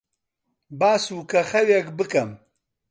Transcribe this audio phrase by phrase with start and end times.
[0.79, 2.29] با سووکەخەوێک بکەم.